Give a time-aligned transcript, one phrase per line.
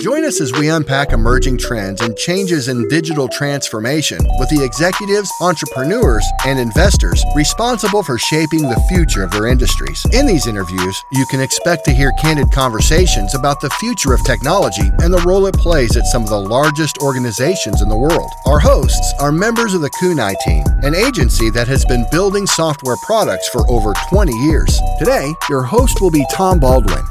[0.00, 5.30] Join us as we unpack emerging trends and changes in digital transformation with the executives,
[5.40, 10.04] entrepreneurs, and investors responsible for shaping the future of their industries.
[10.12, 14.90] In these interviews, you can expect to hear candid conversations about the future of technology
[14.98, 18.30] and the role it plays at some of the largest organizations in the world.
[18.44, 22.96] Our hosts are members of the Kunai team, an agency that has been building software
[23.02, 24.78] products for over 20 years.
[24.98, 27.02] Today, your host will be Tom Baldwin.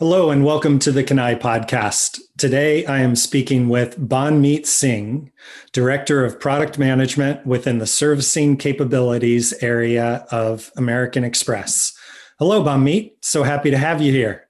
[0.00, 2.18] Hello and welcome to the Kunai podcast.
[2.36, 5.30] Today I am speaking with Banmeet Singh,
[5.70, 11.96] Director of Product Management within the Servicing Capabilities area of American Express.
[12.40, 13.12] Hello, Banmeet.
[13.22, 14.48] So happy to have you here.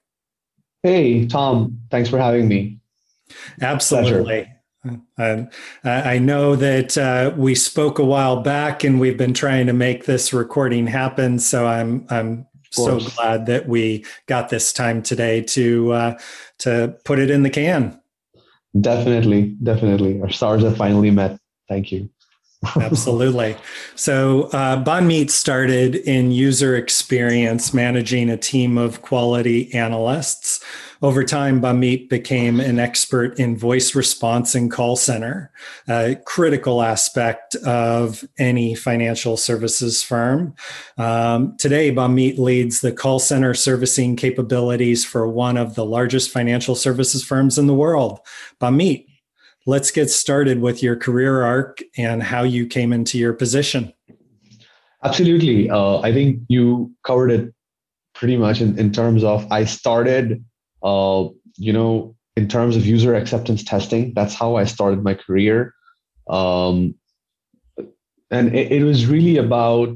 [0.81, 1.79] Hey, Tom.
[1.91, 2.79] Thanks for having me.
[3.61, 4.51] Absolutely.
[5.15, 5.43] Uh,
[5.83, 10.05] I know that uh, we spoke a while back, and we've been trying to make
[10.05, 11.37] this recording happen.
[11.37, 16.19] So I'm I'm so glad that we got this time today to uh,
[16.59, 17.99] to put it in the can.
[18.79, 20.21] Definitely, definitely.
[20.21, 21.39] Our stars have finally met.
[21.69, 22.09] Thank you.
[22.81, 23.55] Absolutely.
[23.95, 30.63] So, uh, Banmeet started in user experience, managing a team of quality analysts.
[31.05, 35.51] Over time, Banmeet became an expert in voice response and call center,
[35.87, 40.55] a critical aspect of any financial services firm.
[40.97, 46.73] Um, today, Banmeet leads the call center servicing capabilities for one of the largest financial
[46.73, 48.19] services firms in the world.
[48.59, 49.05] Banmeet,
[49.67, 53.93] let's get started with your career arc and how you came into your position.
[55.03, 55.69] Absolutely.
[55.69, 57.53] Uh, I think you covered it
[58.15, 60.43] pretty much in, in terms of I started,
[60.85, 64.13] uh, you know, in terms of user acceptance testing.
[64.13, 65.73] That's how I started my career.
[66.29, 66.95] Um,
[68.31, 69.95] and it, it, was really about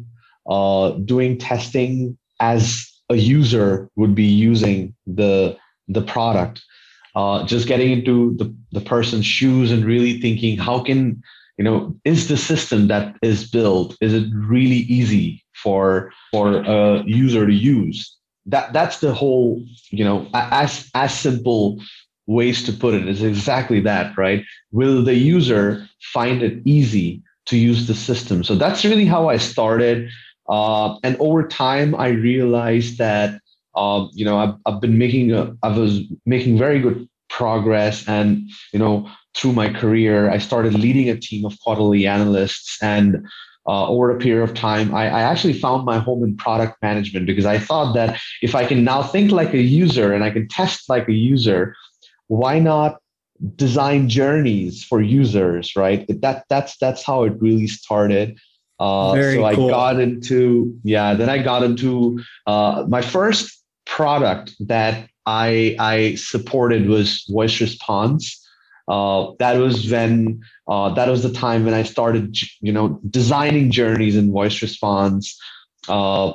[0.49, 6.61] uh, doing testing as a user would be using the the product
[7.15, 11.21] uh, just getting into the, the person's shoes and really thinking how can
[11.57, 17.03] you know is the system that is built is it really easy for for a
[17.05, 18.15] user to use
[18.49, 21.79] that that's the whole you know as as simple
[22.27, 24.43] ways to put it is exactly that right?
[24.71, 28.43] Will the user find it easy to use the system?
[28.43, 30.09] So that's really how i started.
[30.47, 33.39] Uh, and over time i realized that
[33.75, 38.49] um, you know, I've, I've been making a, I was making very good progress, and
[38.73, 43.25] you know, through my career, I started leading a team of quarterly analysts, and
[43.67, 47.25] uh, over a period of time, I, I, actually found my home in product management
[47.27, 50.47] because I thought that if I can now think like a user and I can
[50.47, 51.75] test like a user,
[52.27, 52.99] why not
[53.55, 56.05] design journeys for users, right?
[56.21, 58.39] That that's that's how it really started.
[58.79, 61.13] Uh, so I got into yeah.
[61.13, 68.38] Then I got into uh, my first product that I I supported was voice response.
[68.89, 73.71] Uh, that was when uh, that was the time when I started, you know, designing
[73.71, 75.39] journeys in voice response.
[75.87, 76.33] Uh,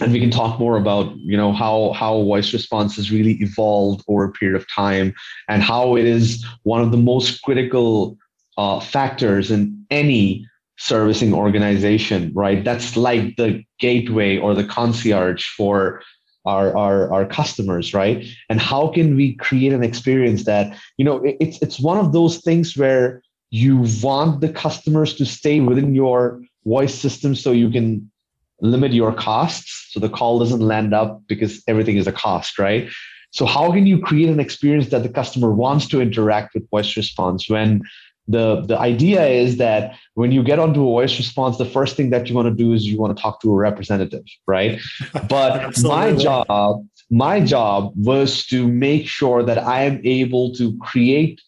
[0.00, 4.04] and we can talk more about, you know, how how voice response has really evolved
[4.08, 5.14] over a period of time,
[5.48, 8.18] and how it is one of the most critical
[8.58, 10.46] uh, factors in any
[10.78, 12.30] servicing organization.
[12.34, 16.02] Right, that's like the gateway or the concierge for
[16.46, 18.24] our, our, our customers, right?
[18.48, 22.38] And how can we create an experience that, you know, it's, it's one of those
[22.38, 28.10] things where you want the customers to stay within your voice system so you can
[28.60, 32.88] limit your costs so the call doesn't land up because everything is a cost, right?
[33.30, 36.96] So how can you create an experience that the customer wants to interact with voice
[36.96, 37.82] response when
[38.28, 42.10] the the idea is that when you get onto a voice response the first thing
[42.10, 44.80] that you want to do is you want to talk to a representative right?
[45.28, 51.40] But my job my job was to make sure that i am able to create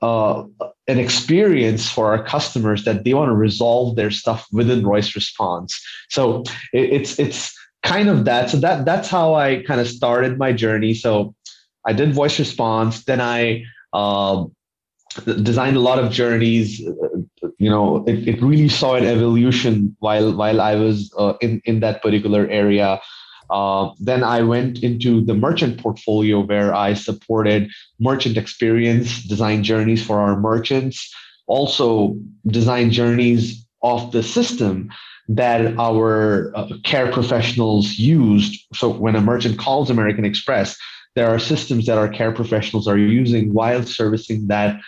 [0.00, 0.44] uh,
[0.86, 5.80] an experience for our customers that they want to resolve their stuff within voice response.
[6.08, 7.52] So it, it's it's
[7.82, 8.50] kind of that.
[8.50, 10.94] So that that's how i kind of started my journey.
[10.94, 11.34] So
[11.86, 14.54] i did voice response then i um,
[15.42, 16.80] designed a lot of journeys.
[16.80, 21.80] You know, it, it really saw an evolution while while I was uh, in in
[21.80, 23.00] that particular area.
[23.50, 30.04] Uh, then I went into the merchant portfolio where I supported merchant experience, design journeys
[30.04, 31.10] for our merchants,
[31.46, 32.14] also
[32.46, 34.90] design journeys of the system
[35.28, 38.66] that our uh, care professionals used.
[38.74, 40.76] So when a merchant calls American Express,
[41.14, 44.78] there are systems that our care professionals are using while servicing that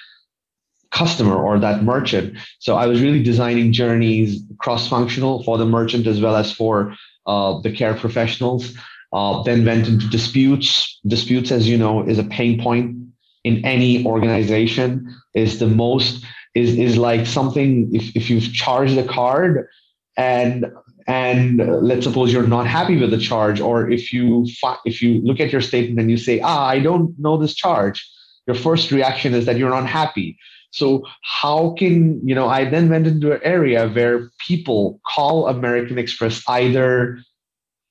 [0.90, 2.37] customer or that merchant.
[2.58, 6.94] So I was really designing journeys cross functional for the merchant as well as for
[7.26, 8.75] uh, the care professionals.
[9.12, 10.98] uh, then went into disputes.
[11.06, 12.96] Disputes, as you know, is a pain point
[13.44, 15.14] in any organization.
[15.34, 19.66] Is the most is is like something if if you've charged a card
[20.16, 20.66] and
[21.06, 24.46] and let's suppose you're not happy with the charge or if you
[24.84, 28.08] if you look at your statement and you say ah i don't know this charge
[28.46, 30.37] your first reaction is that you're not happy
[30.70, 35.99] so how can you know i then went into an area where people call american
[35.99, 37.19] express either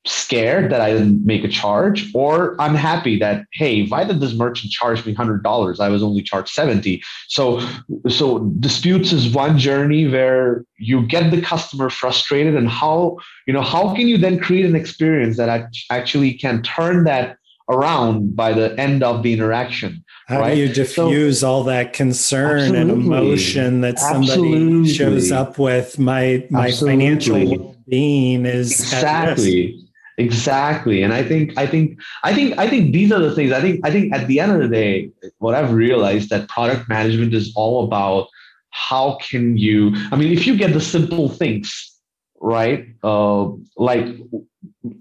[0.06, 4.34] scared that I didn't make a charge or I'm happy that, hey, why did this
[4.34, 5.80] merchant charge me $100?
[5.80, 7.04] I was only charged 70.
[7.28, 7.62] So,
[8.08, 13.62] so disputes is one journey where you get the customer frustrated and how, you know,
[13.62, 17.38] how can you then create an experience that actually can turn that
[17.70, 20.04] around by the end of the interaction.
[20.28, 20.56] How right?
[20.56, 25.98] do you diffuse so, all that concern and emotion that somebody shows up with?
[25.98, 26.92] My my absolutely.
[26.92, 33.12] financial being is exactly exactly and i think i think i think i think these
[33.12, 35.72] are the things i think i think at the end of the day what i've
[35.72, 38.28] realized that product management is all about
[38.72, 41.98] how can you i mean if you get the simple things
[42.42, 44.06] right uh, like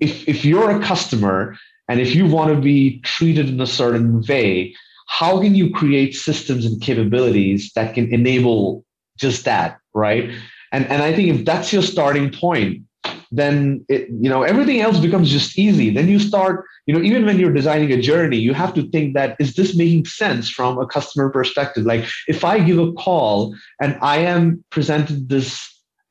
[0.00, 1.56] if if you're a customer
[1.88, 4.74] and if you want to be treated in a certain way
[5.08, 8.84] how can you create systems and capabilities that can enable
[9.16, 10.30] just that right?
[10.72, 12.82] And and i think if that's your starting point
[13.30, 15.90] then it, you know everything else becomes just easy.
[15.90, 19.14] Then you start you know even when you're designing a journey you have to think
[19.14, 21.84] that is this making sense from a customer perspective?
[21.84, 25.60] Like if i give a call and i am presented this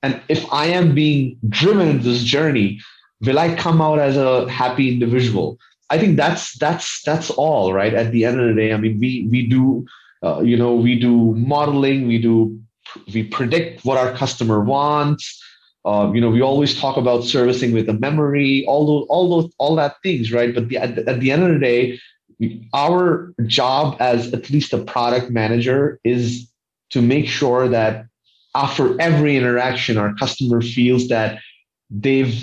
[0.03, 2.80] and if i am being driven in this journey
[3.21, 5.57] will i come out as a happy individual
[5.89, 8.99] i think that's that's that's all right at the end of the day i mean
[8.99, 9.85] we we do
[10.23, 12.59] uh, you know we do modeling we do
[13.13, 15.41] we predict what our customer wants
[15.87, 19.53] uh, you know, we always talk about servicing with the memory, all those, all those,
[19.57, 20.53] all that things, right?
[20.53, 21.97] But the, at, at the end of the day,
[22.73, 26.51] our job as at least a product manager is
[26.89, 28.05] to make sure that
[28.53, 31.39] after every interaction, our customer feels that
[31.89, 32.35] they've,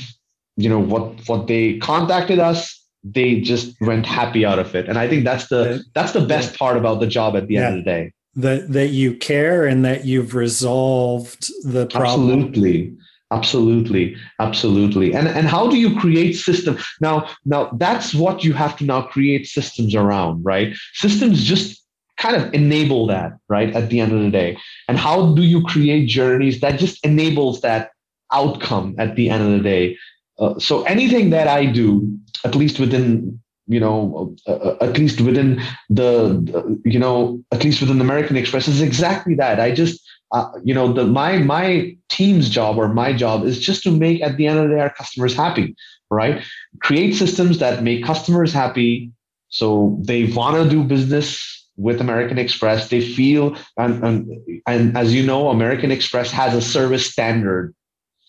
[0.56, 4.88] you know, what what they contacted us, they just went happy out of it.
[4.88, 7.66] And I think that's the that's the best part about the job at the yeah.
[7.66, 8.12] end of the day.
[8.36, 12.40] That that you care and that you've resolved the problem.
[12.40, 12.96] Absolutely
[13.30, 18.76] absolutely absolutely and and how do you create system now now that's what you have
[18.76, 21.82] to now create systems around right systems just
[22.18, 24.56] kind of enable that right at the end of the day
[24.88, 27.90] and how do you create journeys that just enables that
[28.30, 29.96] outcome at the end of the day
[30.38, 35.20] uh, so anything that i do at least within you know uh, uh at least
[35.20, 39.58] within the you know at least within american express is exactly that.
[39.58, 43.82] I just uh, you know the my my team's job or my job is just
[43.84, 45.74] to make at the end of the day our customers happy
[46.14, 46.42] right?
[46.80, 49.10] Create systems that make customers happy.
[49.48, 52.88] So they want to do business with american express.
[52.88, 57.74] They feel and, and and as you know american express has a service standard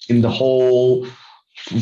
[0.10, 1.08] in the whole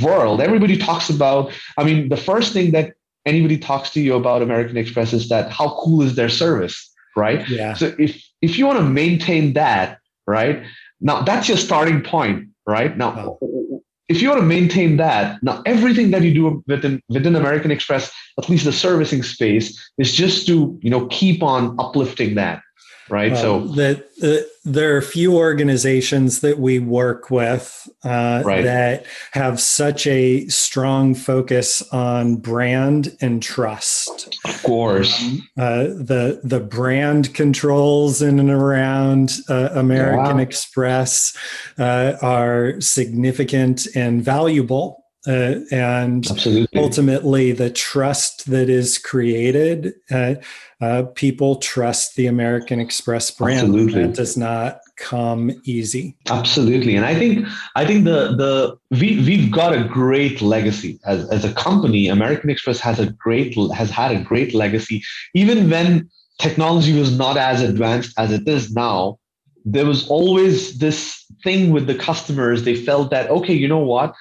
[0.02, 2.94] world everybody talks about i mean the first thing that
[3.26, 7.48] anybody talks to you about american express is that how cool is their service right
[7.50, 10.64] yeah so if if you want to maintain that right?
[11.02, 12.96] Now that's your starting point, right?
[12.98, 13.84] Now, oh.
[14.08, 18.12] if you want to maintain that, now everything that you do within within American Express,
[18.38, 22.62] at least the servicing space, is just to you know keep on uplifting that,
[23.10, 23.36] right?
[23.36, 28.64] so that uh, there are few organizations that we work with uh, right.
[28.64, 34.38] that have such a strong focus on brand and trust.
[34.46, 40.44] Of course, um, uh, the the brand controls in and around uh, American wow.
[40.44, 41.36] Express
[41.78, 45.03] uh, are significant and valuable.
[45.26, 46.82] Uh, and Absolutely.
[46.82, 53.60] ultimately, the trust that is created uh, people trust the American Express brand.
[53.60, 54.04] Absolutely.
[54.04, 56.18] That does not come easy.
[56.30, 56.96] Absolutely.
[56.96, 61.46] And I think I think the the we we've got a great legacy as, as
[61.46, 62.10] a company.
[62.10, 65.02] American Express has a great has had a great legacy.
[65.34, 69.20] Even when technology was not as advanced as it is now,
[69.64, 72.64] there was always this thing with the customers.
[72.64, 74.14] They felt that, okay, you know what?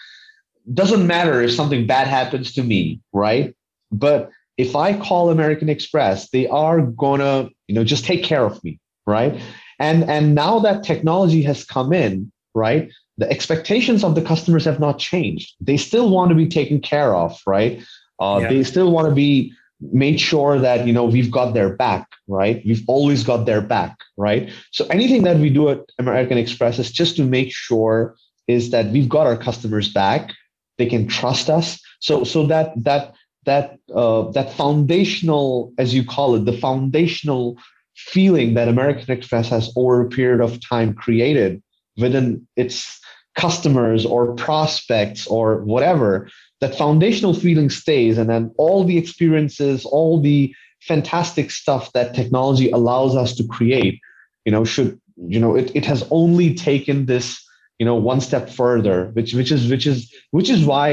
[0.72, 3.54] Doesn't matter if something bad happens to me, right?
[3.90, 8.62] But if I call American Express, they are gonna, you know, just take care of
[8.62, 9.40] me, right?
[9.78, 12.90] And and now that technology has come in, right?
[13.18, 15.54] The expectations of the customers have not changed.
[15.60, 17.82] They still want to be taken care of, right?
[18.20, 18.48] Uh, yeah.
[18.48, 19.52] They still want to be
[19.90, 22.62] made sure that you know we've got their back, right?
[22.64, 24.50] We've always got their back, right?
[24.70, 28.14] So anything that we do at American Express is just to make sure
[28.46, 30.32] is that we've got our customers back.
[30.78, 31.80] They can trust us.
[32.00, 33.14] So so that that
[33.44, 37.58] that uh, that foundational, as you call it, the foundational
[37.94, 41.62] feeling that American Express has over a period of time created
[41.96, 43.00] within its
[43.34, 46.28] customers or prospects or whatever,
[46.60, 52.70] that foundational feeling stays, and then all the experiences, all the fantastic stuff that technology
[52.70, 54.00] allows us to create,
[54.44, 57.44] you know, should you know it, it has only taken this
[57.82, 59.98] you know one step further which which is which is
[60.30, 60.88] which is why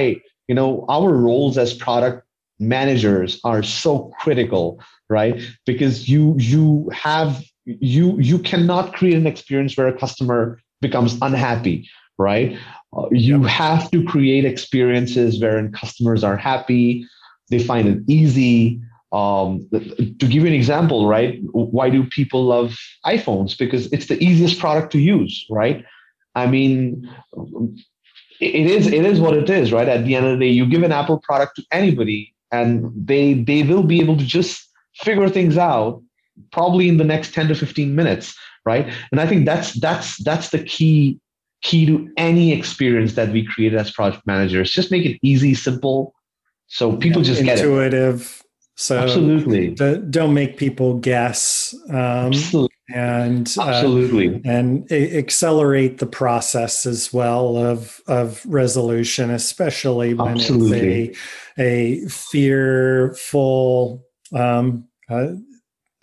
[0.48, 2.26] you know our roles as product
[2.60, 4.66] managers are so critical
[5.10, 5.42] right?
[5.66, 11.90] Because you you have you you cannot create an experience where a customer becomes unhappy
[12.18, 12.58] right?
[12.96, 13.50] Uh, you yep.
[13.50, 17.06] have to create experiences wherein customers are happy
[17.50, 18.80] they find it easy.
[19.12, 21.40] Um, to give you an example right?
[21.52, 23.58] Why do people love iphones?
[23.58, 25.84] Because it's the easiest product to use right
[26.40, 27.10] i mean
[28.40, 29.90] it is it is what it is right?
[29.90, 33.34] At the end of the day you give an apple product to anybody and they
[33.34, 34.66] they will be able to just
[34.96, 36.02] figure things out
[36.52, 38.92] probably in the next 10 to 15 minutes right?
[39.12, 41.20] And i think that's that's that's the key
[41.62, 44.72] key to any experience that we create as project managers.
[44.72, 46.14] Just make it easy simple
[46.68, 48.44] so people yeah, just get intuitive
[48.76, 49.72] so absolutely.
[50.10, 52.76] don't make people guess um, absolutely.
[52.94, 61.10] And uh, absolutely and accelerate the process as well of of resolution especially when absolutely.
[61.10, 61.20] it's
[61.58, 64.04] a a fearful
[64.34, 65.30] um, uh,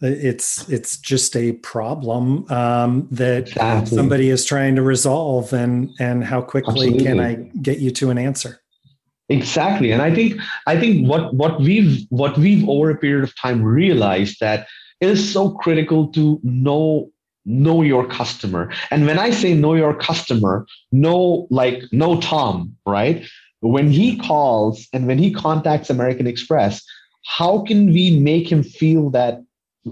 [0.03, 3.97] it's it's just a problem um, that exactly.
[3.97, 7.05] somebody is trying to resolve and and how quickly Absolutely.
[7.05, 8.61] can i get you to an answer
[9.29, 13.35] exactly and i think i think what what we've what we've over a period of
[13.41, 14.69] time realized that
[15.01, 17.11] is so critical to know
[17.49, 18.73] know your customer.
[18.91, 23.25] And when i say know your customer know like know tom right?
[23.61, 26.83] When he calls and when he contacts american express
[27.25, 29.43] how can we make him feel that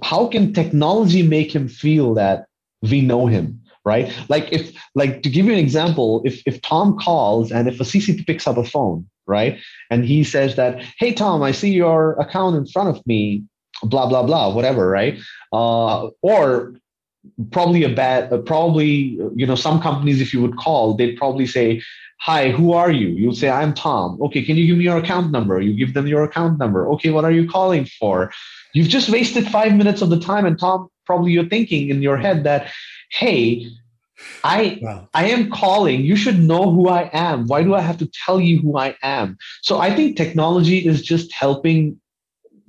[0.03, 2.47] how can technology make him feel that
[2.83, 4.13] we know him right?
[4.29, 7.85] Like if like to give you an example if if tom calls and if a
[7.85, 9.59] ccp picks up a phone right?
[9.91, 13.45] And he says that hey tom i see your account in front of me
[13.85, 15.19] blah blah blah whatever right
[15.53, 16.75] uh, or
[17.50, 21.47] probably a bad uh, probably you know some companies if you would call they'd probably
[21.47, 21.83] say
[22.21, 25.31] hi who are you you'll say i'm tom okay can you give me your account
[25.31, 28.31] number you give them your account number okay what are you calling for
[28.75, 32.17] You've just wasted five minutes of the time, and Tom, probably you're thinking in your
[32.17, 32.71] head that,
[33.11, 33.67] hey,
[34.43, 35.09] I wow.
[35.14, 36.03] I am calling.
[36.03, 37.47] You should know who I am.
[37.47, 39.37] Why do I have to tell you who I am?
[39.62, 42.00] So I think technology is just helping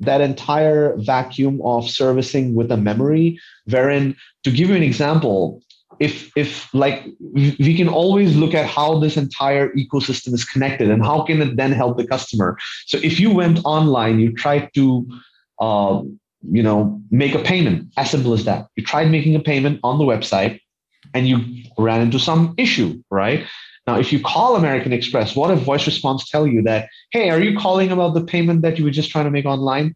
[0.06, 3.40] that entire vacuum of servicing with a memory.
[3.66, 5.62] Wherein, to give you an example,
[6.00, 11.04] if if like we can always look at how this entire ecosystem is connected and
[11.04, 12.58] how can it then help the customer.
[12.86, 15.08] So if you went online, you tried to
[15.60, 16.02] uh,
[16.52, 17.92] you know, make a payment.
[17.98, 18.68] As simple as that.
[18.76, 20.60] You tried making a payment on the website
[21.14, 21.40] and you
[21.78, 23.46] ran into some issue, right?
[23.88, 27.40] Now, if you call American Express, what if voice response tell you that, hey, are
[27.40, 29.94] you calling about the payment that you were just trying to make online?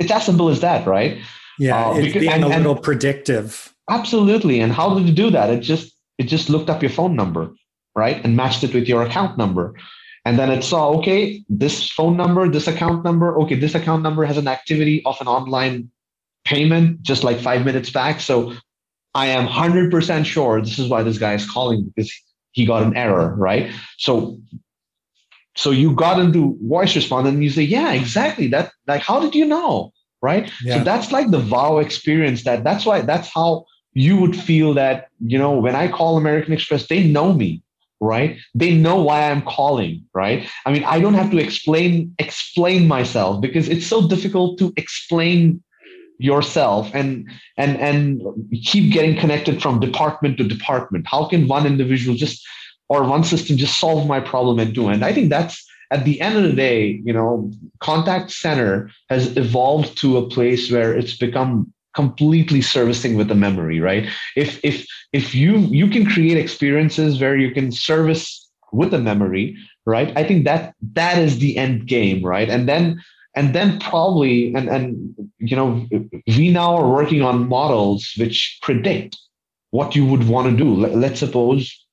[0.00, 1.18] It's as simple as that, right?
[1.58, 3.72] Yeah, uh, it's because, being and, a little and, predictive.
[3.88, 4.60] Absolutely.
[4.60, 5.50] And how did it do that?
[5.50, 7.52] It just it just looked up your phone number,
[7.94, 9.74] right, and matched it with your account number.
[10.24, 14.24] And then it saw, okay, this phone number, this account number, okay, this account number
[14.24, 15.90] has an activity of an online
[16.44, 18.20] payment just like five minutes back.
[18.20, 18.54] So
[19.14, 22.12] I am 100% sure this is why this guy is calling because
[22.52, 23.72] he got an error, right?
[23.98, 24.38] So
[25.56, 28.48] so you got into voice response and you say, yeah, exactly.
[28.48, 29.92] That like how did you know?
[30.22, 30.50] Right.
[30.62, 30.78] Yeah.
[30.78, 33.64] So that's like the wow experience that that's why that's how
[33.94, 37.62] you would feel that, you know, when I call American Express, they know me
[38.00, 42.88] right they know why i'm calling right i mean i don't have to explain explain
[42.88, 45.62] myself because it's so difficult to explain
[46.22, 48.22] yourself and and and
[48.64, 51.06] keep getting connected from department to department.
[51.06, 52.46] How can one individual just
[52.88, 56.20] or one system just solve my problem and do end i think that's at the
[56.20, 61.16] end of the day you know contact center has evolved to a place where it's
[61.16, 64.08] become completely servicing with the memory right?
[64.36, 69.56] If if if you you can create experiences where you can service with the memory
[69.86, 70.12] right?
[70.16, 72.48] I think that that is the end game right?
[72.48, 73.02] And then
[73.34, 75.86] and then probably and and you know
[76.26, 79.16] we now are working on models which predict
[79.70, 80.74] what you would want to do.
[80.74, 81.86] Let's suppose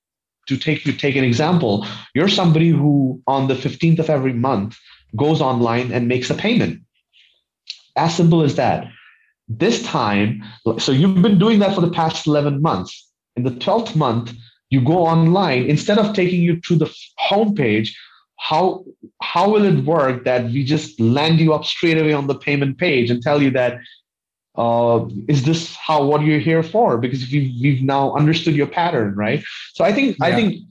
[0.47, 4.77] to take you take an example you're somebody who on the 15th of every month
[5.15, 6.81] goes online and makes a payment.
[7.95, 8.87] As simple as that.
[9.47, 10.43] This time,
[10.77, 13.09] so you've been doing that for the past 11 months.
[13.37, 14.33] In the 12th month,
[14.69, 16.93] you go online, instead of taking you to the
[17.29, 17.89] homepage,
[18.37, 18.83] how
[19.21, 22.77] how will it work that we just land you up straight away on the payment
[22.77, 23.79] page and tell you that
[24.55, 29.15] uh, is this how what you're here for because we've, we've now understood your pattern
[29.15, 30.25] right so i think yeah.
[30.25, 30.63] i think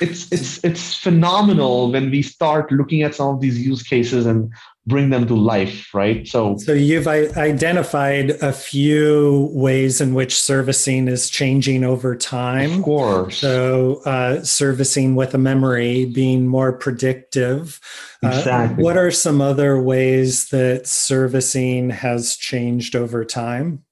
[0.00, 4.52] it's it's it's phenomenal when we start looking at some of these use cases and
[4.86, 6.26] bring them to life right?
[6.26, 12.78] So so you've identified a few ways in which servicing is changing over time.
[12.78, 13.38] Of course.
[13.38, 17.80] So uh, servicing with a memory being more predictive.
[18.22, 18.82] Uh, exactly.
[18.82, 23.84] Uh, what are some other ways that servicing has changed over time?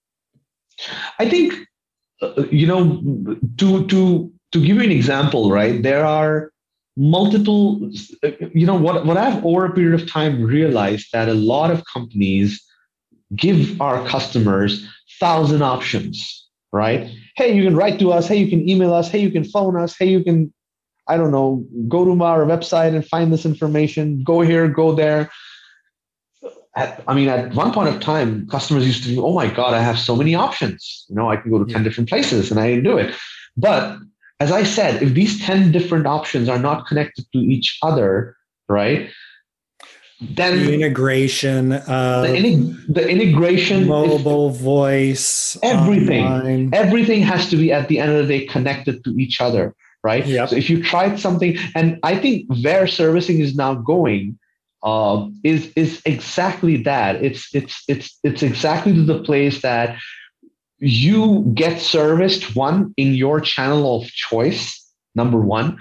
[1.19, 1.55] I think
[2.21, 3.01] uh, you know
[3.59, 6.52] to to to give you an example, right, there are
[6.97, 7.91] multiple,
[8.53, 11.85] you know, what, what I've over a period of time realized that a lot of
[11.87, 12.63] companies
[13.35, 14.87] give our customers
[15.19, 17.11] thousand options, right?
[17.37, 18.29] Hey, you can write to us.
[18.29, 19.09] Hey, you can email us.
[19.09, 19.97] Hey, you can phone us.
[19.97, 20.53] Hey, you can,
[21.09, 24.23] I don't know, go to our website and find this information.
[24.23, 25.31] Go here, go there.
[26.75, 29.75] At, I mean, at one point of time, customers used to be oh my God,
[29.75, 31.05] I have so many options.
[31.09, 33.15] You know, I can go to 10 different places and I didn't do it.
[33.57, 33.99] But
[34.43, 38.37] as I said, if these 10 different options are not connected to each other,
[38.69, 39.09] right?
[40.21, 46.71] Then the integration the, in, the, integration mobile voice everything online.
[46.73, 50.25] everything has to be at the end of the day connected to each other right
[50.25, 50.49] yep.
[50.49, 54.39] so if you tried something and i think where servicing is now going
[54.85, 59.99] uh, is is exactly that it's it's it's it's exactly to the place that
[60.83, 64.85] you get serviced one in your channel of choice,
[65.15, 65.79] number one.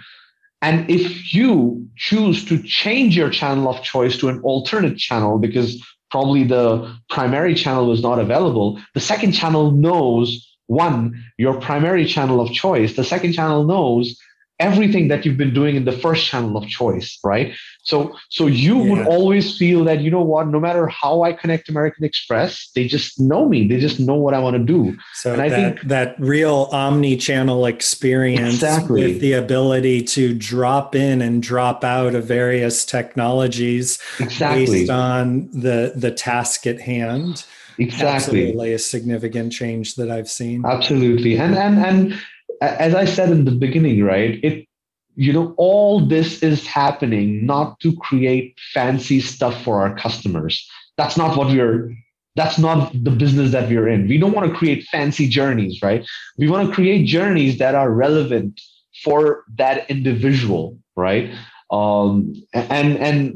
[0.61, 5.83] And if you choose to change your channel of choice to an alternate channel because
[6.11, 12.39] probably the primary channel was not available, the second channel knows one, your primary channel
[12.39, 12.95] of choice.
[12.95, 14.15] The second channel knows
[14.61, 17.53] everything that you've been doing in the first channel of choice right?
[17.83, 18.89] So so you yeah.
[18.89, 22.87] would always feel that you know what no matter how i connect american express they
[22.87, 23.67] just know me.
[23.67, 24.97] They just know what i want to do.
[25.15, 29.03] So and i think that real omni-channel experience exactly.
[29.03, 34.65] with the ability to drop in and drop out of various technologies exactly.
[34.65, 37.45] based on the the task at hand.
[37.77, 38.09] Exactly.
[38.15, 40.63] Absolutely a significant change that i've seen.
[40.65, 41.37] Absolutely.
[41.37, 42.19] And and and
[42.61, 44.39] as I said in the beginning, right?
[44.43, 44.67] It
[45.15, 50.65] you know all this is happening not to create fancy stuff for our customers.
[50.97, 51.91] That's not what we're
[52.35, 54.07] that's not the business that we're in.
[54.07, 56.05] We don't want to create fancy journeys, right?
[56.37, 58.61] We want to create journeys that are relevant
[59.03, 61.33] for that individual, right?
[61.71, 63.33] Um, and and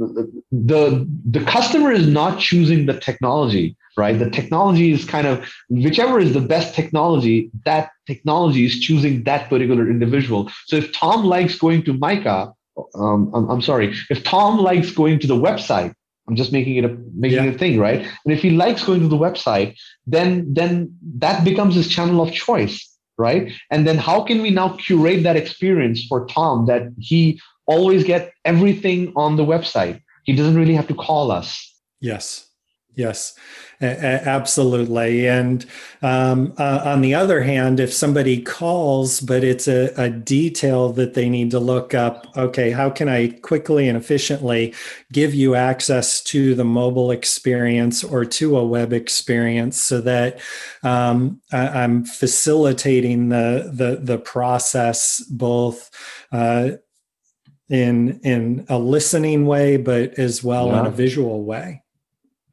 [0.52, 4.18] the the customer is not choosing the technology right?
[4.18, 9.50] The technology is kind of whichever is the best technology, that technology is choosing that
[9.50, 10.52] particular individual.
[10.66, 12.54] So if Tom likes going to Mica,
[12.96, 15.94] um, I'm, I'm, sorry, if Tom likes going to the website,
[16.28, 17.46] I'm just making it a making yeah.
[17.46, 18.02] it a thing, right?
[18.02, 22.34] And if he likes going to the website, then then that becomes his channel of
[22.34, 23.52] choice, right?
[23.70, 28.34] And then how can we now curate that experience for Tom that he always get
[28.44, 30.02] everything on the website?
[30.24, 31.74] He doesn't really have to call us.
[32.00, 32.50] Yes.
[32.96, 33.38] Yes,
[33.82, 35.28] absolutely.
[35.28, 35.66] And
[36.02, 41.14] um, uh, on the other hand, if somebody calls, but it's a, a, detail that
[41.14, 44.74] they need to look up, okay, how can I quickly and efficiently
[45.12, 50.40] give you access to the mobile experience or to a web experience so that
[50.84, 55.92] um, I, am facilitating the, the, the process both
[56.32, 56.72] uh,
[57.70, 60.82] in, in a listening way, but as well yeah.
[60.82, 61.82] in a visual way?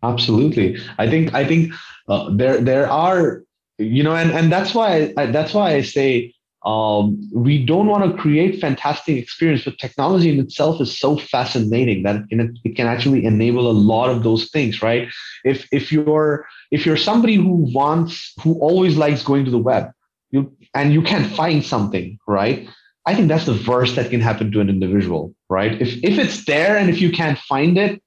[0.02, 0.78] Absolutely.
[0.98, 1.72] I think I think
[2.08, 3.44] uh, there there are
[3.78, 8.04] you know and and that's why I, that's why I say um, we don't want
[8.08, 12.76] to create fantastic experience, but technology in itself is so fascinating that it can, it
[12.76, 15.08] can actually enable a lot of those things, right?
[15.44, 19.90] If if you're if you're somebody who wants who always likes going to the web,
[20.30, 22.68] you and you can find something, right?
[23.04, 25.80] I think that's the worst that can happen to an individual, right?
[25.80, 28.02] If if it's there and if you can't find it,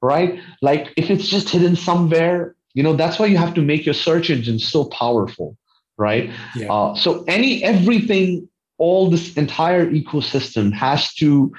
[0.00, 0.40] right?
[0.60, 3.94] Like if it's just hidden somewhere, you know, that's why you have to make your
[3.94, 5.56] search engine so powerful,
[5.96, 6.30] right?
[6.56, 6.72] Yeah.
[6.72, 11.52] Uh, so any everything, all this entire ecosystem has to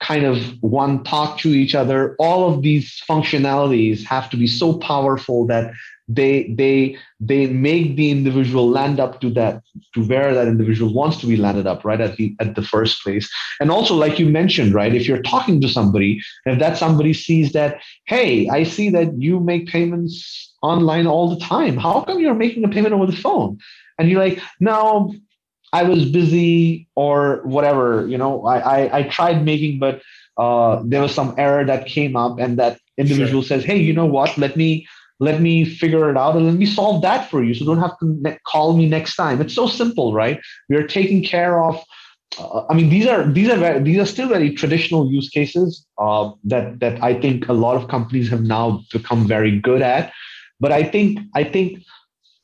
[0.00, 2.16] kind of one talk to each other.
[2.18, 5.74] All of these functionalities have to be so powerful that
[6.10, 9.62] they they they make the individual land up to that
[9.94, 13.02] to where that individual wants to be landed up right at the at the first
[13.02, 17.12] place and also like you mentioned right if you're talking to somebody if that somebody
[17.12, 22.18] sees that hey i see that you make payments online all the time how come
[22.18, 23.56] you're making a payment over the phone
[23.98, 25.14] and you're like no
[25.72, 30.02] i was busy or whatever you know i i, I tried making but
[30.38, 33.58] uh, there was some error that came up and that individual sure.
[33.58, 34.86] says hey you know what let me
[35.20, 37.98] let me figure it out and let me solve that for you so don't have
[37.98, 39.40] to ne- call me next time.
[39.40, 40.40] It's so simple right?
[40.68, 41.82] We are taking care of
[42.38, 45.84] uh, i mean these are these are very, these are still very traditional use cases
[45.98, 50.12] uh, that that i think a lot of companies have now become very good at.
[50.60, 51.82] But i think i think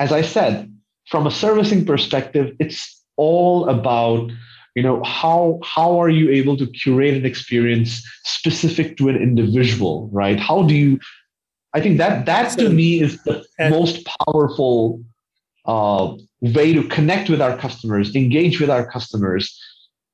[0.01, 0.73] as i said
[1.09, 2.81] from a servicing perspective it's
[3.17, 4.31] all about
[4.75, 10.09] you know how how are you able to curate an experience specific to an individual
[10.13, 10.39] right?
[10.39, 10.99] How do you
[11.75, 15.03] i think that that to me is the most powerful
[15.67, 19.61] uh, way to connect with our customers engage with our customers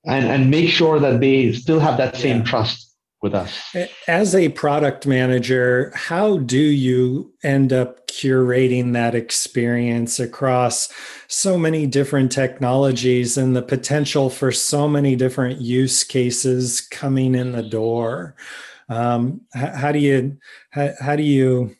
[0.04, 2.44] and and make sure that they still have that same yeah.
[2.44, 3.74] trust with us.
[4.08, 10.92] As a product manager, how do you end up curating that experience across
[11.28, 17.52] so many different technologies and the potential for so many different use cases coming in
[17.52, 18.34] the door?
[18.88, 20.38] Um, how, how, do you
[20.70, 21.74] how, how do you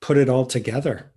[0.00, 1.12] put it all together?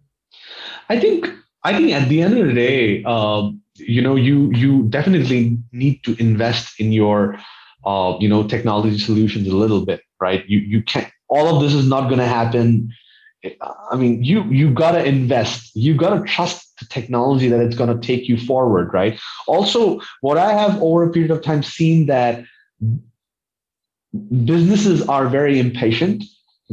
[0.89, 1.29] I think
[1.63, 6.03] I think at the end of the day, um, you know, you you definitely need
[6.03, 7.37] to invest in your
[7.85, 10.47] uh, you know technology solutions a little bit right?
[10.47, 12.91] You you can't all of this is not going to happen.
[13.91, 15.75] I mean you you got to invest.
[15.75, 19.19] You got to trust the technology that it's going to take you forward right?
[19.47, 22.43] Also what i have over a period of time seen that
[24.45, 26.23] businesses are very impatient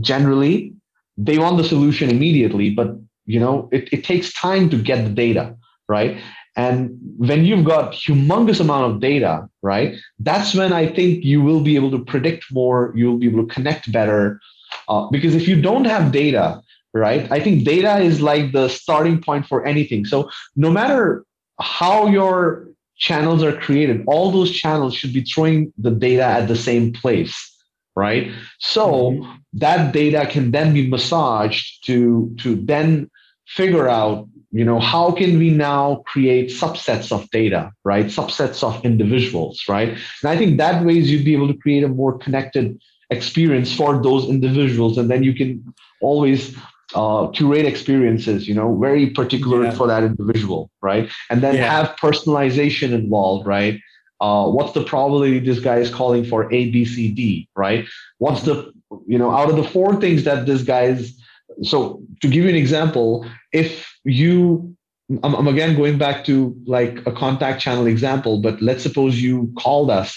[0.01, 0.73] generally
[1.17, 5.11] they want the solution immediately but you know it, it takes time to get the
[5.11, 5.57] data
[5.89, 6.19] right
[6.57, 11.61] and when you've got humongous amount of data, right, that's when I think you will
[11.61, 14.41] be able to predict more, you'll be able to connect better.
[14.89, 16.63] Uh, because if you don't have data,
[16.95, 20.07] right, I think data is like the starting point for anything.
[20.07, 21.27] So no matter
[21.61, 26.57] how your channels are created, all those channels should be throwing the data at the
[26.57, 27.55] same place,
[27.95, 28.33] right?
[28.59, 29.33] So mm-hmm.
[29.55, 33.11] that data can then be massaged to to then
[33.47, 38.85] figure out you know how can we now create subsets of data right subsets of
[38.85, 42.81] individuals right and i think that ways you'd be able to create a more connected
[43.11, 45.63] experience for those individuals and then you can
[46.01, 46.57] always
[46.95, 49.71] uh, curate experiences you know very particular yeah.
[49.73, 51.11] for that individual right?
[51.31, 51.71] And then yeah.
[51.71, 53.81] have personalization involved right?
[54.21, 57.87] Uh, what's the probability this guy is calling for a b c d right?
[58.19, 58.73] What's the
[59.07, 61.21] you know out of the four things that this guy is
[61.63, 64.77] so to give you an example if you
[65.23, 69.53] I'm, I'm again going back to like a contact channel example but let's suppose you
[69.59, 70.17] called us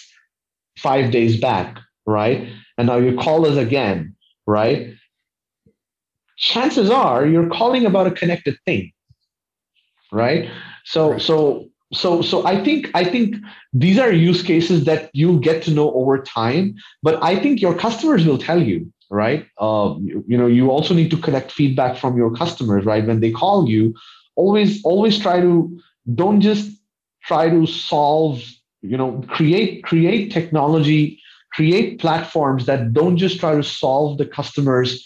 [0.78, 2.48] five days back right?
[2.78, 4.16] And now you call us again
[4.48, 4.94] right
[6.40, 8.92] chances are you're calling about a connected thing
[10.12, 10.50] right
[10.86, 11.22] so right.
[11.22, 13.36] so so so i think i think
[13.74, 16.74] these are use cases that you'll get to know over time
[17.04, 19.48] but i think your customers will tell you right?
[19.58, 23.06] Uh, you, you know, you also need to collect feedback from your customers, right?
[23.06, 23.96] When they call you,
[24.36, 25.80] always always try to
[26.16, 26.72] don't just
[27.24, 28.42] try to solve,
[28.82, 31.20] you know, create create technology,
[31.52, 35.06] create platforms that don't just try to solve the customers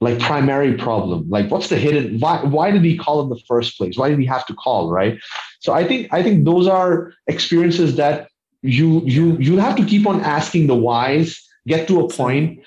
[0.00, 1.28] like primary problem.
[1.28, 3.96] Like what's the hidden why why did he call in the first place?
[3.96, 5.18] Why did he have to call right?
[5.60, 8.28] So i think i think those are experiences that
[8.62, 12.60] you you you have to keep on asking the whys get to a point.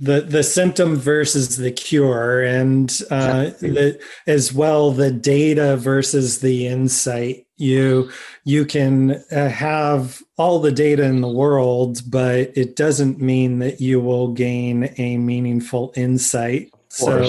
[0.00, 6.68] The the symptom versus the cure and uh, the, as well the data versus the
[6.68, 8.10] insight you
[8.44, 13.80] you can uh, have all the data in the world but it doesn't mean that
[13.80, 16.72] you will gain a meaningful insight.
[16.88, 17.28] So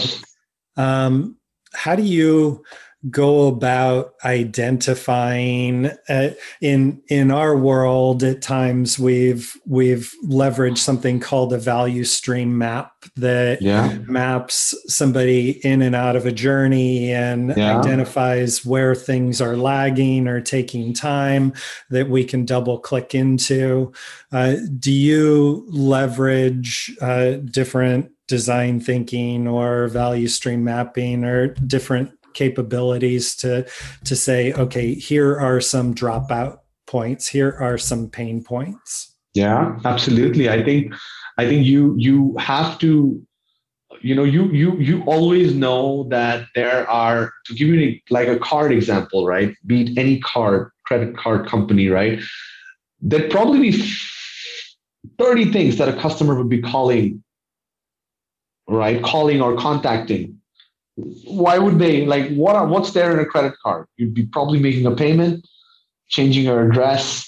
[0.77, 1.35] um,
[1.73, 2.63] how do you
[3.09, 11.53] go about identifying uh, in in our world at times we've we've leveraged something called
[11.53, 13.97] a value stream map that yeah.
[14.05, 17.79] maps somebody in and out of a journey and yeah.
[17.79, 21.53] identifies where things are lagging or taking time
[21.89, 23.93] that we can double click into
[24.33, 33.35] uh, do you leverage uh, different design thinking or value stream mapping or different capabilities
[33.35, 33.51] to
[34.09, 39.13] to say okay here are some dropout points here are some pain points.
[39.33, 40.49] Yeah absolutely.
[40.49, 40.93] I think
[41.37, 42.91] i think you you have to
[44.07, 48.39] you know you you you always know that there are to give you like a
[48.39, 49.49] card example right?
[49.65, 52.19] Be it any card credit card company right?
[53.01, 53.73] There'd probably be
[55.17, 57.23] 30 things that a customer would be calling
[58.67, 59.01] right?
[59.03, 60.38] Calling or contacting
[61.25, 63.87] why would they like what are, what's there in a credit card?
[63.97, 65.47] You'd be probably making a payment
[66.07, 67.25] changing your address.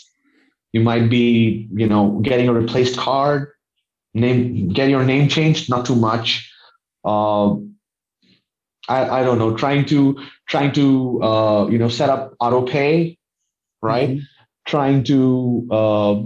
[0.74, 3.50] You might be you know getting a replaced card
[4.14, 6.50] name get your name changed not too much.
[7.04, 7.56] Uh,
[8.90, 13.18] I, I don't know trying to trying to uh, you know set up auto pay
[13.82, 14.10] right?
[14.10, 14.26] Mm-hmm.
[14.68, 16.22] trying to uh,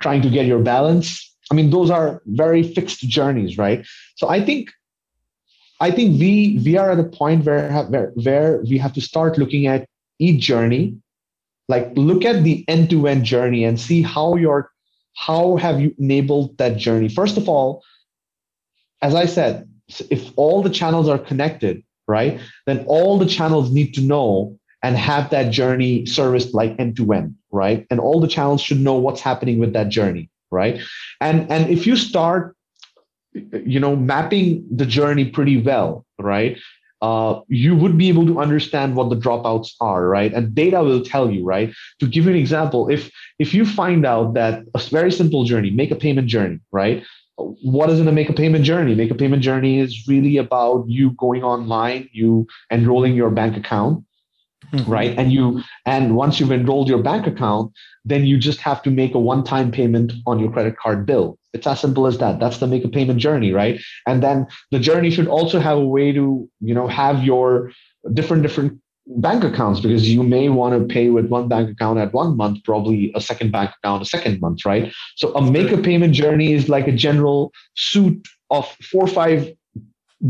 [0.00, 1.36] trying to get your balance.
[1.50, 3.86] I mean those are very fixed journeys right?
[4.16, 4.70] So i think
[5.86, 9.38] i think we we are at a point where where, where we have to start
[9.38, 9.86] looking at
[10.18, 10.96] each journey.
[11.68, 14.70] Like look at the end-to-end journey and see how your
[15.16, 17.08] how have you enabled that journey.
[17.08, 17.82] First of all
[19.02, 19.68] as i said
[20.10, 24.96] if all the channels are connected right then all the channels need to know and
[24.96, 27.86] have that journey serviced like end to end right?
[27.90, 30.80] And all the channels should know what's happening with that journey right?
[31.20, 32.56] And and if you start
[33.34, 36.58] you know mapping the journey pretty well right
[37.02, 40.32] uh, you would be able to understand what the dropouts are, right?
[40.32, 41.70] And data will tell you, right?
[42.00, 45.70] To give you an example, if if you find out that a very simple journey,
[45.70, 47.04] make a payment journey, right?
[47.36, 48.94] What is in a make a payment journey?
[48.94, 54.02] Make a payment journey is really about you going online, you enrolling your bank account,
[54.80, 54.90] mm-hmm.
[54.90, 55.18] right?
[55.18, 57.72] And you and once you've enrolled your bank account,
[58.04, 61.38] then you just have to make a one-time payment on your credit card bill.
[61.52, 62.40] It's as simple as that.
[62.40, 63.80] That's the make a payment journey, right?
[64.06, 67.72] And then the journey should also have a way to, you know, have your
[68.12, 72.12] different different bank accounts because you may want to pay with one bank account at
[72.12, 74.92] one month, probably a second bank account a second month, right?
[75.16, 79.52] So a make a payment journey is like a general suit of four or five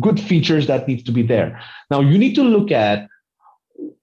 [0.01, 1.61] good features that needs to be there.
[1.91, 3.07] Now you need to look at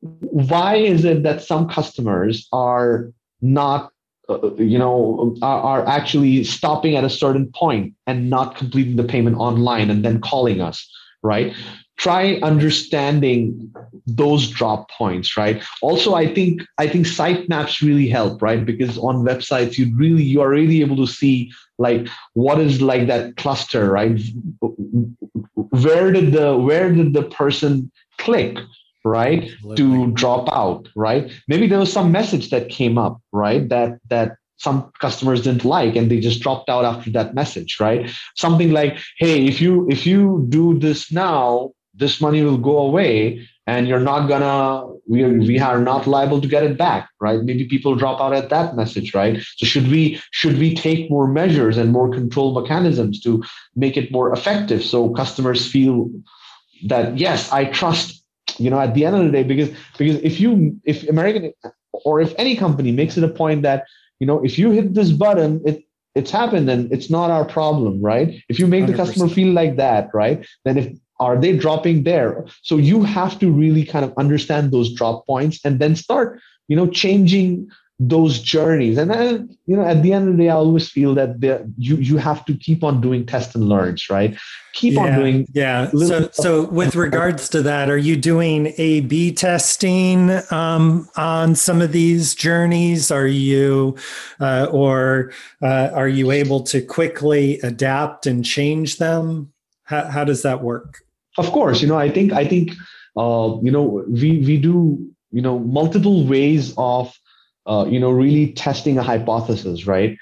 [0.01, 3.11] why is it that some customers are
[3.41, 3.91] not
[4.29, 9.37] uh, you know are, actually stopping at a certain point and not completing the payment
[9.37, 10.89] online and then calling us
[11.23, 11.53] right?
[11.97, 13.71] Try understanding
[14.07, 15.63] those drop points right?
[15.83, 18.65] Also i think i think site maps really help right?
[18.65, 23.05] Because on websites you really you are really able to see like what is like
[23.07, 24.19] that cluster right?
[25.53, 28.57] Where did the where did the person click
[29.03, 29.75] right Absolutely.
[29.77, 31.31] to drop out right?
[31.47, 35.95] Maybe there was some message that came up right that that some customers didn't like
[35.95, 38.09] and they just dropped out after that message right?
[38.35, 43.47] Something like hey if you if you do this now this money will go away
[43.67, 47.39] and you're not gonna we are, we are not liable to get it back right?
[47.41, 49.41] Maybe people drop out at that message right?
[49.57, 53.43] So should we should we take more measures and more control mechanisms to
[53.75, 56.09] make it more effective so customers feel
[56.83, 58.20] that yes i trust
[58.59, 61.53] you know at the end of the day because because if you if american
[62.05, 63.85] or if any company makes it a point that
[64.19, 65.83] you know if you hit this button it
[66.13, 68.87] it's happened and it's not our problem right if you make 100%.
[68.87, 73.37] the customer feel like that right then if are they dropping there so you have
[73.39, 77.69] to really kind of understand those drop points and then start you know changing
[78.03, 78.97] those journeys.
[78.97, 81.71] And then you know at the end of the day i always feel that the,
[81.77, 84.35] you you have to keep on doing test and learns right?
[84.73, 85.91] Keep yeah, on doing yeah.
[85.91, 91.79] so so with regards to that are you doing a b testing um, on some
[91.79, 93.11] of these journeys?
[93.11, 93.95] Are you
[94.39, 99.53] uh, or uh, are you able to quickly adapt and change them?
[99.83, 101.03] How, how does that work?
[101.37, 101.83] Of course.
[101.83, 102.71] You know i think i think
[103.15, 107.13] uh, you know we we do you know multiple ways of
[107.65, 110.17] uh, you know really testing a hypothesis right?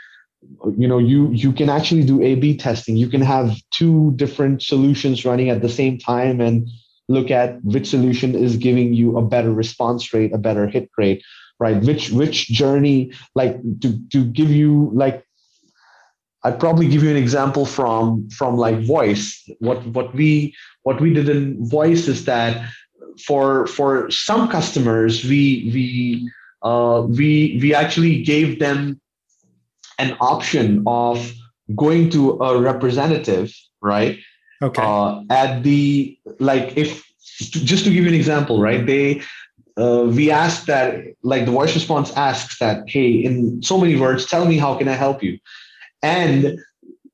[0.77, 2.95] You know you you can actually do a b testing.
[2.95, 6.67] You can have two different solutions running at the same time and
[7.07, 11.23] look at which solution is giving you a better response rate a better hit rate
[11.59, 11.81] right?
[11.83, 15.25] Which which journey like to to give you like
[16.43, 19.49] i'd probably give you an example from from like voice.
[19.59, 22.65] What what we what we did in voice is that
[23.25, 28.99] for for some customers we we uh, we we actually gave them
[29.97, 31.33] an option of
[31.75, 34.17] going to a representative, right?
[34.61, 34.81] Okay.
[34.83, 37.05] Uh, at the like, if
[37.37, 38.85] just to give you an example, right?
[38.85, 39.21] They
[39.77, 44.25] uh, we asked that like the voice response asks that, hey, in so many words,
[44.25, 45.39] tell me how can I help you,
[46.01, 46.59] and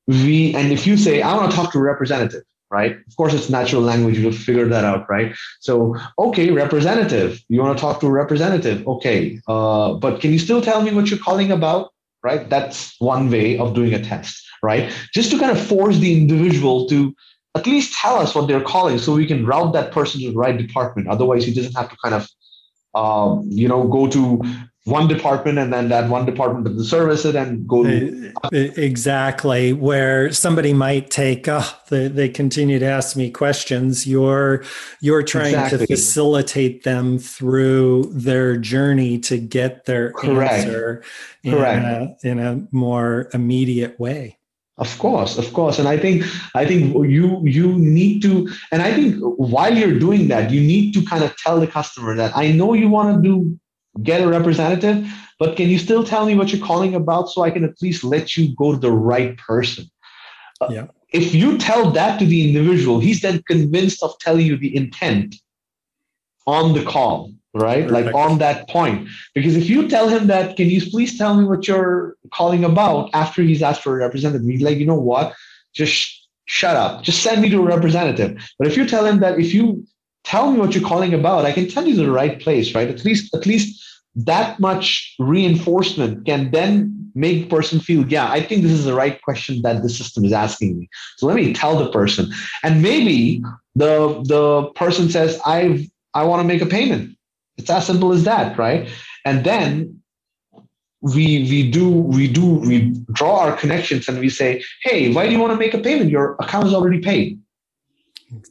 [0.07, 2.97] we and if you say I want to talk to a representative, right?
[3.07, 4.17] Of course, it's natural language.
[4.17, 5.35] You'll figure that out, right?
[5.59, 7.39] So, okay, representative.
[7.47, 8.87] You want to talk to a representative?
[8.87, 11.91] Okay, uh, but can you still tell me what you're calling about?
[12.23, 12.49] Right?
[12.49, 14.91] That's one way of doing a test, right?
[15.13, 17.15] Just to kind of force the individual to
[17.53, 20.35] at least tell us what they're calling, so we can route that person to the
[20.35, 21.07] right department.
[21.07, 22.27] Otherwise, he doesn't have to kind of,
[22.95, 24.41] um, you know, go to
[24.85, 27.83] one department and then that one department doesn't service it and go
[28.53, 34.63] exactly where somebody might take oh, they, they continue to ask me questions you're
[35.01, 35.79] you're trying exactly.
[35.79, 40.53] to facilitate them through their journey to get their Correct.
[40.53, 41.03] answer
[41.43, 42.23] in Correct.
[42.23, 44.37] A, in a more immediate way
[44.77, 48.93] of course of course and i think i think you you need to and i
[48.93, 52.51] think while you're doing that you need to kind of tell the customer that i
[52.51, 53.59] know you want to do
[54.03, 55.07] get a representative,
[55.39, 58.03] but can you still tell me what you're calling about so I can at least
[58.03, 59.85] let you go to the right person?
[60.61, 60.87] Uh, yeah.
[61.11, 65.35] If you tell that to the individual, he's then convinced of telling you the intent
[66.47, 67.87] on the call, right?
[67.87, 68.05] Perfect.
[68.05, 69.07] Like on that point.
[69.33, 73.09] Because if you tell him that, can you please tell me what you're calling about
[73.13, 74.47] after he's asked for a representative?
[74.47, 75.33] He's like, you know what?
[75.73, 77.03] Just shut up.
[77.03, 78.37] Just send me to a representative.
[78.59, 79.85] But if you tell him that if you
[80.25, 82.89] tell me what you're calling about, I can tell you the right place, right?
[82.89, 83.81] At least, at least
[84.15, 89.21] that much reinforcement can then make person feel, yeah, I think this is the right
[89.21, 90.89] question that the system is asking me.
[91.17, 92.31] So let me tell the person.
[92.63, 93.41] And maybe
[93.75, 97.17] the the person says, I've I want to make a payment.
[97.57, 98.89] It's as simple as that, right?
[99.23, 100.01] And then
[101.01, 105.33] we we do we do we draw our connections and we say, hey, why do
[105.33, 106.09] you want to make a payment?
[106.09, 107.39] Your account is already paid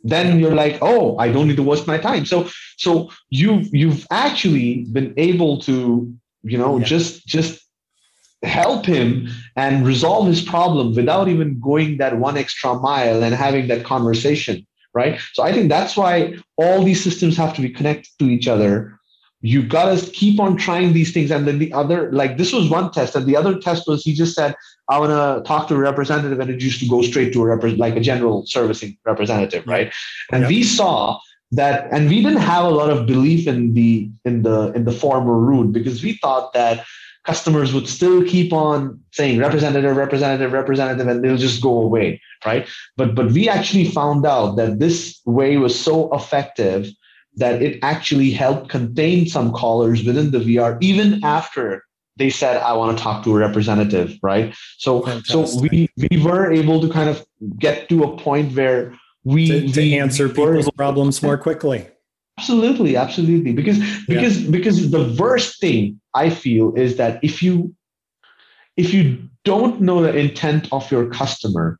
[0.02, 4.06] then you're like oh i don't need to waste my time so so you've you've
[4.10, 6.84] actually been able to you know yeah.
[6.84, 7.60] just just
[8.42, 13.68] help him and resolve his problem without even going that one extra mile and having
[13.68, 18.10] that conversation right so i think that's why all these systems have to be connected
[18.18, 18.98] to each other
[19.44, 21.30] you got to keep on trying these things.
[21.30, 23.14] And then the other like this was one test.
[23.14, 24.54] And the other test was he just said
[24.88, 27.56] i want to talk to a representative and it used to go straight to a
[27.56, 29.92] rep- like a general servicing representative right?
[30.32, 30.48] And yep.
[30.48, 31.18] we saw
[31.52, 34.92] that and we didn't have a lot of belief in the in the in the
[34.92, 36.84] former route because we thought that
[37.24, 42.66] customers would still keep on saying representative representative representative and they'll just go away right?
[42.96, 46.88] But but we actually found out that this way was so effective
[47.36, 51.84] that it actually helped contain some callers within the VR even after
[52.16, 54.54] they said I want to talk to a representative, right?
[54.78, 55.46] So Fantastic.
[55.46, 57.24] so we we were able to kind of
[57.58, 61.88] get to a point where we to, to we, answer people's problems more quickly.
[62.38, 63.52] Absolutely, absolutely.
[63.52, 64.50] Because because yeah.
[64.50, 67.74] because the worst thing I feel is that if you
[68.76, 71.78] if you don't know the intent of your customer,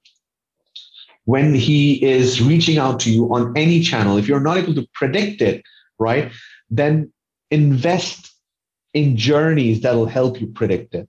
[1.25, 4.87] when he is reaching out to you on any channel, if you're not able to
[4.93, 5.63] predict it,
[5.99, 6.31] right,
[6.71, 7.13] then
[7.51, 8.33] invest
[8.93, 11.09] in journeys that'll help you predict it.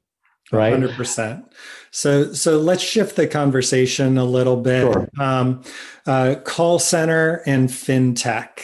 [0.51, 0.73] Right.
[0.73, 1.43] 100%.
[1.91, 4.81] So, so let's shift the conversation a little bit.
[4.81, 5.09] Sure.
[5.19, 5.63] Um,
[6.05, 8.59] uh, call center and fintech.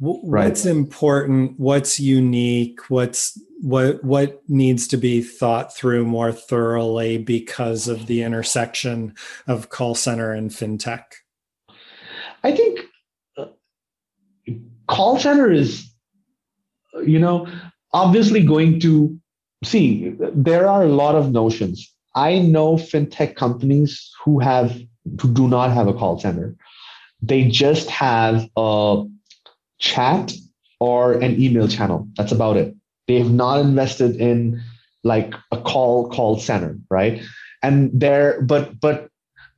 [0.00, 0.48] W- right.
[0.48, 1.58] What's important?
[1.58, 2.90] What's unique?
[2.90, 9.14] What's what what needs to be thought through more thoroughly because of the intersection
[9.46, 11.04] of call center and fintech?
[12.44, 12.80] I think
[13.36, 13.46] uh,
[14.88, 15.90] call center is
[17.04, 17.48] you know
[17.92, 19.18] obviously going to
[19.64, 21.92] see there are a lot of notions.
[22.14, 24.78] I know fintech companies who have
[25.20, 26.54] who do not have a call center.
[27.22, 29.04] They just have a
[29.78, 30.32] chat
[30.78, 32.06] or an email channel.
[32.16, 34.60] That's about it they have not invested in
[35.04, 37.22] like a call call center, right?
[37.62, 39.08] And there, but but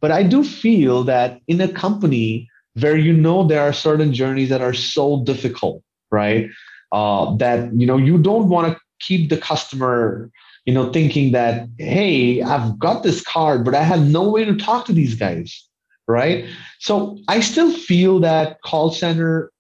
[0.01, 4.51] but I do feel that in a company where you know there are certain journeys
[4.51, 6.49] that are so difficult, right?
[6.93, 10.31] Uh, that you know you don't want to keep the customer
[10.65, 14.55] you know thinking that hey i've got this card but i have no way to
[14.57, 15.67] talk to these guys
[16.07, 16.45] right
[16.79, 19.51] so i still feel that call center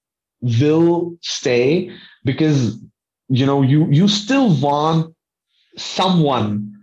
[0.42, 1.90] will stay
[2.24, 2.76] because
[3.28, 5.14] you know you you still want
[5.76, 6.74] someone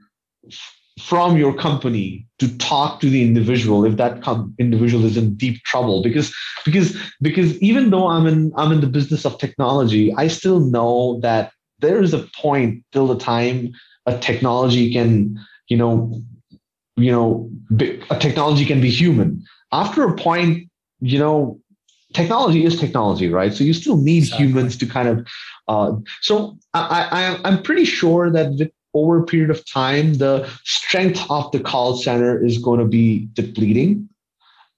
[0.99, 5.61] from your company to talk to the individual if that com- individual is in deep
[5.63, 6.01] trouble.
[6.01, 10.59] Because because because even though i'm in i'm in the business of technology i still
[10.59, 13.71] know that there is a point till the time
[14.05, 16.21] a technology can you know
[16.95, 17.49] you know
[18.09, 19.43] a technology can be human.
[19.71, 20.69] After a point
[21.01, 21.59] you know
[22.13, 23.53] technology is technology right?
[23.53, 24.47] So you still need exactly.
[24.47, 25.27] humans to kind of
[25.67, 31.25] uh, so I, I, I'm pretty sure that over a period of time, the strength
[31.29, 34.09] of the call center is going to be depleting.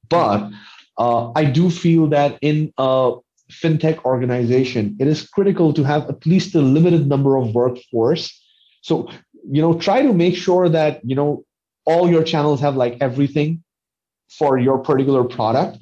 [0.09, 0.49] But
[0.97, 3.13] uh, I do feel that in a
[3.51, 8.33] fintech organization, it is critical to have at least a limited number of workforce.
[8.81, 9.09] So,
[9.49, 11.43] you know, try to make sure that, you know,
[11.85, 13.63] all your channels have like everything
[14.29, 15.77] for your particular product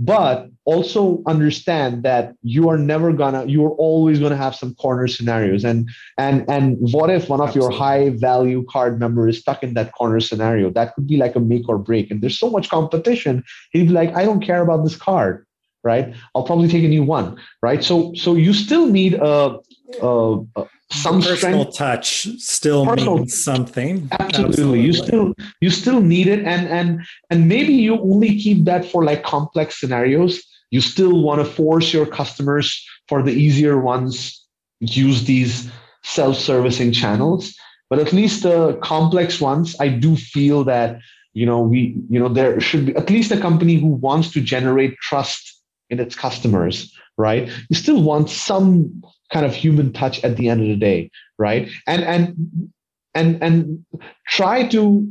[0.00, 5.08] but also understand that you are never gonna you are always gonna have some corner
[5.08, 5.64] scenarios.
[5.64, 7.74] And and and what if one of Absolutely.
[7.74, 10.70] your high value card members is stuck in that corner scenario?
[10.70, 12.10] That could be like a make or break.
[12.10, 13.42] And there's so much competition.
[13.72, 15.46] He'd be like i don't care about this card
[15.82, 16.14] right?
[16.34, 17.82] I'll probably take a new one right?
[17.82, 19.58] So so you still need a,
[20.02, 21.78] a, a some personal strength.
[21.78, 24.08] touch still personal, means something.
[24.12, 24.44] Absolutely.
[24.44, 24.80] absolutely.
[24.82, 26.40] you still you still need it.
[26.44, 27.00] And and
[27.30, 31.92] and maybe you only keep that for like complex scenarios you still want to force
[31.92, 34.44] your customers for the easier ones
[34.80, 35.70] use these
[36.02, 37.54] self-servicing channels
[37.88, 40.98] but at least the complex ones i do feel that
[41.34, 44.40] you know we you know there should be at least a company who wants to
[44.40, 45.60] generate trust
[45.90, 47.50] in its customers right?
[47.68, 49.02] You still want some
[49.32, 51.68] kind of human touch at the end of the day right?
[51.86, 52.70] And and
[53.14, 53.84] and and
[54.26, 55.06] try to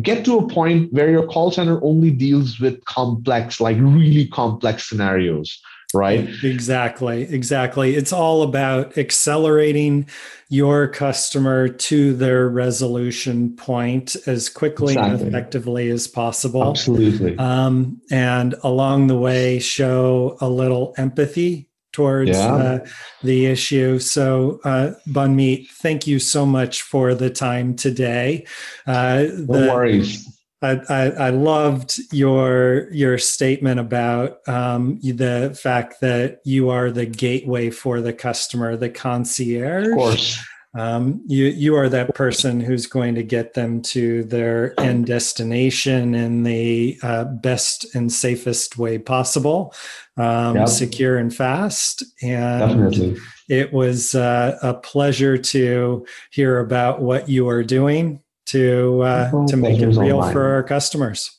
[0.00, 4.88] get to a point where your call center only deals with complex like really complex
[4.88, 5.60] scenarios
[5.94, 6.28] right?
[6.42, 7.94] Exactly exactly.
[7.94, 10.08] It's all about accelerating
[10.48, 15.26] your customer to their resolution point as quickly exactly.
[15.26, 16.68] and effectively as possible.
[16.70, 17.38] Absolutely.
[17.38, 22.54] Um, and along the way show a little empathy towards yeah.
[22.54, 22.86] uh,
[23.22, 23.98] the issue.
[23.98, 28.46] So, uh, Banmeet, thank you so much for the time today.
[28.86, 30.28] Uh, no worries.
[30.62, 37.04] I, I, I, loved your your statement about um, the fact that you are the
[37.04, 39.88] gateway for the customer, the concierge.
[39.88, 40.44] Of course
[40.74, 46.14] um, you you are that person who's going to get them to their end destination
[46.14, 49.74] in the uh, best and safest way possible,
[50.16, 50.68] um, yep.
[50.68, 52.02] secure and fast.
[52.22, 53.18] And Definitely.
[53.50, 59.56] it was uh, a pleasure to hear about what you are doing to uh, to
[59.58, 61.38] make it real for our customers.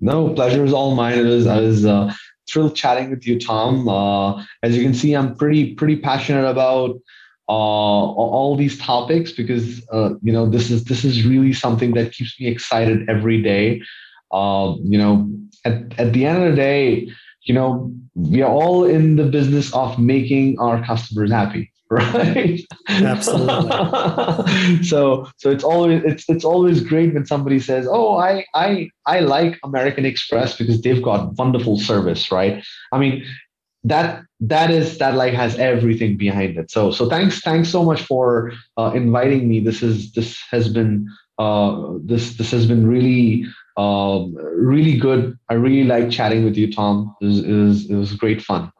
[0.00, 1.18] No, pleasure is all mine.
[1.18, 2.12] It was I was uh,
[2.50, 3.88] thrilled chatting with you, Tom.
[3.88, 7.00] Uh, as you can see, I'm pretty pretty passionate about
[7.48, 12.12] uh, all these topics because uh, you know this is this is really something that
[12.12, 13.80] keeps me excited every day.
[14.30, 15.26] Uh, you know,
[15.64, 17.08] at, at the end of the day,
[17.42, 22.60] you know, we are all in the business of making our customers happy, right?
[22.86, 24.82] Absolutely.
[24.82, 29.20] so so it's always it's it's always great when somebody says, "Oh, I I I
[29.20, 32.62] like American Express because they've got wonderful service," right?
[32.92, 33.24] I mean,
[33.84, 38.02] that that is that like has everything behind it so so thanks thanks so much
[38.02, 41.08] for uh, inviting me this is this has been
[41.38, 43.44] uh, this this has been really
[43.76, 44.24] uh,
[44.54, 48.12] really good i really like chatting with you tom it was, it was, it was
[48.14, 48.70] great fun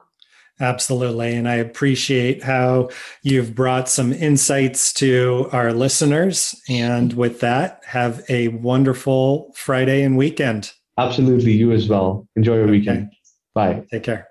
[0.61, 1.37] Absolutely.
[1.37, 2.89] And I appreciate how
[3.23, 6.61] you've brought some insights to our listeners.
[6.69, 10.73] And with that, have a wonderful Friday and weekend.
[10.99, 11.53] Absolutely.
[11.53, 12.27] You as well.
[12.35, 12.71] Enjoy your okay.
[12.73, 13.13] weekend.
[13.55, 13.85] Bye.
[13.91, 14.28] Take care.